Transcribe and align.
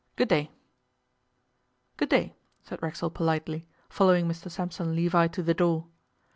Good 0.15 0.29
day.' 0.29 0.49
'Good 1.97 2.09
day,' 2.09 2.33
said 2.63 2.81
Racksole 2.81 3.11
politely, 3.11 3.67
following 3.87 4.27
Mr 4.27 4.49
Sampson 4.49 4.95
Levi 4.95 5.27
to 5.27 5.43
the 5.43 5.53
door. 5.53 5.85